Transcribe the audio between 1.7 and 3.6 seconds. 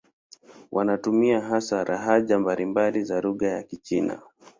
lahaja mbalimbali za lugha